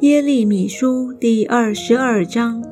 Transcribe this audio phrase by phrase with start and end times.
[0.00, 2.62] 耶利米书第二十二章，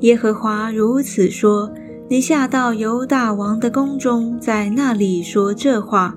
[0.00, 1.72] 耶和华如此说：
[2.08, 6.16] 你下到犹大王的宫中，在那里说这话，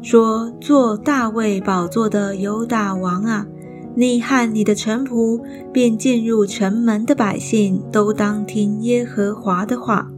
[0.00, 3.46] 说：做大卫宝座的犹大王啊，
[3.94, 5.42] 你和你的臣仆，
[5.72, 10.08] 便进入城门的百姓，都当听耶和华的话。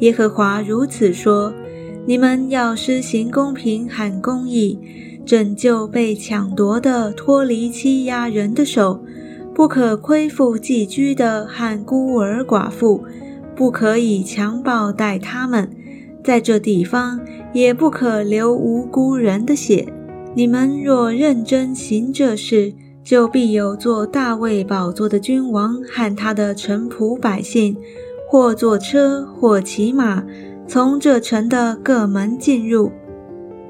[0.00, 1.52] 耶和华如此说：
[2.06, 4.78] 你们要施行公平和公义。
[5.26, 9.00] 拯救被抢夺的，脱离欺压人的手；
[9.52, 13.02] 不可亏负寄居的和孤儿寡妇，
[13.56, 15.68] 不可以强暴待他们。
[16.22, 17.18] 在这地方，
[17.52, 19.92] 也不可流无辜人的血。
[20.34, 27.76] 你们若认真行这事，就必有做大卫宝座的君王和他的臣仆百姓，
[28.28, 30.22] 或坐车，或骑马，
[30.68, 32.90] 从这城的各门进入。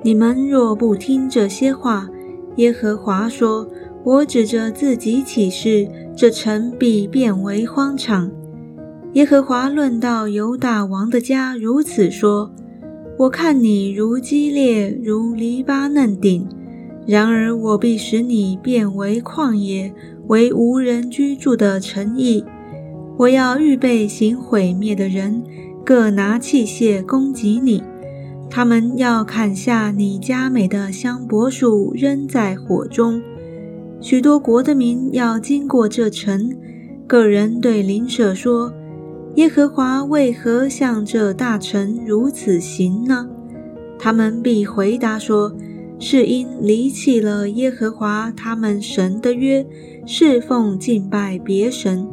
[0.02, 2.09] 你们若不听这些话，
[2.56, 3.68] 耶和华说
[4.04, 8.30] ：“我指着自己起誓，这城必变为荒场。”
[9.15, 12.52] 耶和华论到犹大王的家如此说
[13.18, 16.46] ：“我看你如激烈，如黎巴嫩顶；
[17.07, 19.92] 然而我必使你变为旷野，
[20.29, 22.45] 为无人居住的城邑。
[23.18, 25.42] 我要预备行毁灭的人，
[25.87, 27.82] 各拿器械攻击你。”
[28.51, 33.23] 他们要砍下你家美的香柏树，扔在火中。
[34.01, 36.52] 许多国的民要经过这城，
[37.07, 38.73] 个人对邻舍说
[39.37, 43.29] ：“耶和华为何向这大城如此行呢？”
[43.98, 45.54] 他们必回答说
[45.98, 49.66] ：“是因离弃了耶和华他们神的约，
[50.07, 52.07] 侍奉敬拜别神。”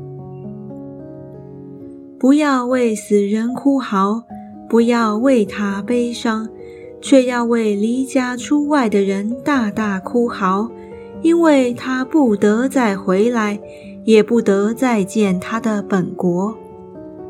[2.23, 4.23] 不要为死人哭嚎。
[4.69, 6.47] 不要为他悲伤，
[7.02, 10.71] 却要为离家出外的人大大哭嚎，
[11.21, 13.59] 因为他不得再回来，
[14.05, 16.57] 也不得再见他的本国。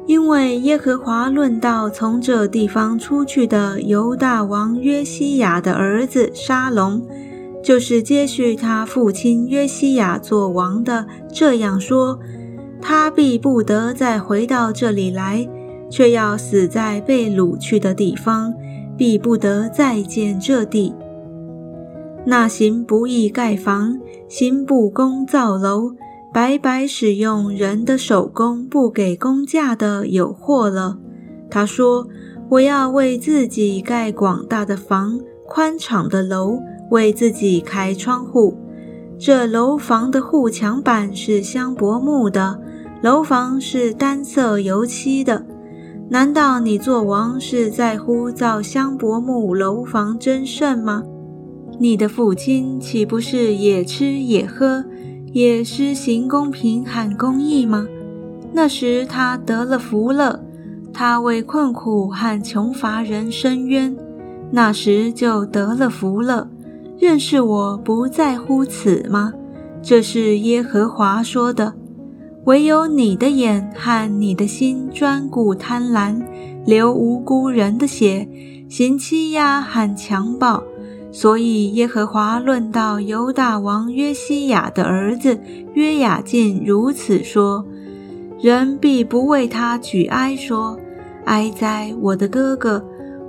[0.06, 7.02] 因为耶和华论到从这地方出去的犹大王约西亚的儿子沙龙，
[7.64, 12.20] 就是接续他父亲约西亚做王的，这样说：
[12.84, 15.48] 他必不得再回到这里来。
[15.90, 18.52] 却要死在被掳去的地方，
[18.98, 20.92] 必不得再见这地。
[22.26, 25.92] 那行不义盖房，行不公造楼，
[26.34, 30.98] 白白使用人的手工，不给工价的，有祸了。
[31.48, 32.08] 他说
[32.50, 36.58] ：“我要为自己盖广大的房，宽敞的楼，
[36.90, 38.58] 为自己开窗户。
[39.20, 42.60] 这楼房的护墙板是香柏木的，
[43.04, 45.46] 楼房是单色油漆的。”
[46.10, 51.04] 难道你做王是在乎造香柏木楼房真胜吗？
[51.80, 54.86] 你的父亲岂不是也吃也喝，
[55.34, 57.86] 也施行公平和公义吗？
[58.54, 60.40] 那时他得了福了，
[60.94, 63.94] 他为困苦和穷乏人伸冤，
[64.50, 66.48] 那时就得了福了。
[66.98, 69.34] 认识我不在乎此吗？
[69.82, 71.74] 这是耶和华说的。
[72.46, 76.22] 唯有你的眼和你的心专顾贪婪，
[76.66, 78.28] 流无辜人的血，
[78.68, 80.62] 行欺压和强暴。
[81.10, 85.40] 所以耶和华论到犹大王约西亚的儿子
[85.74, 87.66] 约雅敬如此说：
[88.42, 90.78] 人必不为他举哀，说
[91.24, 92.84] 哀哉我的哥哥，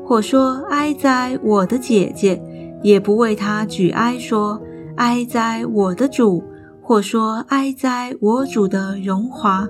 [0.05, 2.43] 或说哀哉我的姐姐，
[2.83, 4.61] 也不为他举哀，说
[4.97, 6.43] 哀哉我的主。
[6.87, 9.67] 或说哀哉，我主的荣华，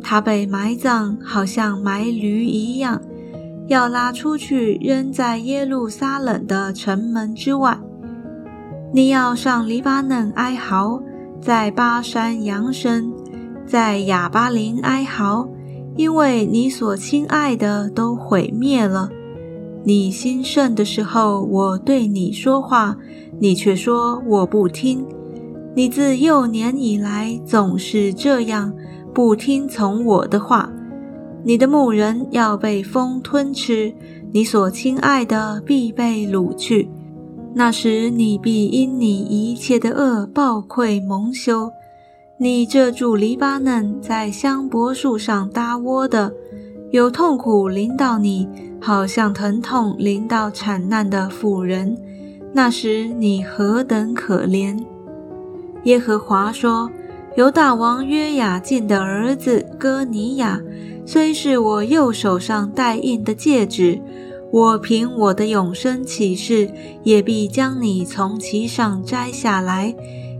[0.00, 3.02] 他被埋葬，好像埋驴一样，
[3.66, 7.76] 要拉出去扔在耶路撒冷的城门之外。
[8.94, 11.02] 你要上黎巴嫩哀嚎，
[11.40, 13.12] 在巴山扬声，
[13.66, 15.48] 在亚巴林哀嚎，
[15.96, 19.08] 因为你所亲爱的都毁灭了。
[19.82, 22.96] 你兴盛的时候，我对你说话，
[23.40, 25.04] 你却说我不听。
[25.74, 28.72] 你自幼年以来总是这样，
[29.14, 30.70] 不听从我的话。
[31.44, 33.94] 你的牧人要被风吞吃，
[34.32, 36.88] 你所亲爱的必被掳去。
[37.54, 41.70] 那时你必因你一切的恶暴愧蒙羞。
[42.36, 46.32] 你这住黎巴嫩在香柏树上搭窝的，
[46.90, 48.48] 有痛苦临到你，
[48.80, 51.96] 好像疼痛临到惨难的妇人。
[52.52, 54.76] 那时你何等可怜！
[55.84, 56.90] 耶和华说
[57.36, 60.60] ：“犹大王约雅敬的儿子哥尼雅，
[61.06, 63.98] 虽是我右手上戴印的戒指，
[64.52, 66.70] 我凭我的永生启示，
[67.02, 69.94] 也必将你从其上摘下来，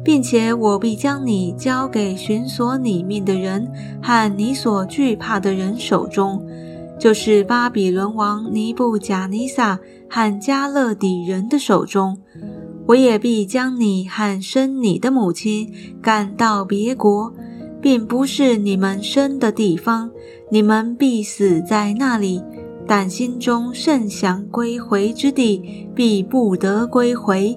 [0.05, 3.67] 并且我必将你交给寻索你命的人
[4.03, 6.45] 和你所惧怕的人手中，
[6.99, 9.79] 就是巴比伦王尼布贾尼撒
[10.11, 12.19] 和加勒底人的手中。
[12.91, 15.73] 我也必将你和生你的母亲
[16.03, 17.33] 赶到别国，
[17.81, 20.11] 并不是你们生的地方，
[20.51, 22.43] 你们必死在那里。
[22.89, 27.57] 但心中甚想归回之地，必不得归回。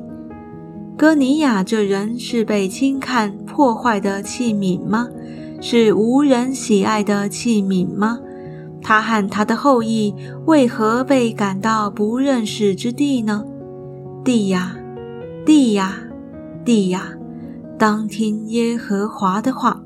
[0.95, 5.07] 哥尼亚这人是被轻看破坏的器皿吗？
[5.59, 8.19] 是无人喜爱的器皿吗？
[8.83, 10.13] 他和他的后裔
[10.45, 13.43] 为何被赶到不认识之地呢？
[14.23, 14.77] 地呀！
[15.45, 15.99] 地呀，
[16.63, 17.11] 地呀，
[17.77, 19.83] 当听耶和华的话。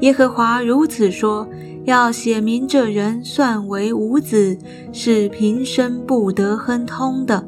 [0.00, 1.48] 耶和华如此说：
[1.84, 4.56] 要写明这人算为无子，
[4.92, 7.44] 是平生不得亨通的，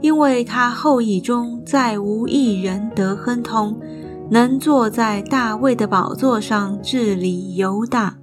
[0.00, 3.78] 因为他后裔中再无一人得亨通，
[4.28, 8.16] 能坐在大卫的宝座上治理犹大。